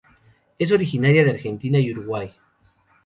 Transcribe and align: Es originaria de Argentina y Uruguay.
Es 0.57 0.71
originaria 0.71 1.23
de 1.23 1.29
Argentina 1.29 1.77
y 1.77 1.91
Uruguay. 1.91 2.33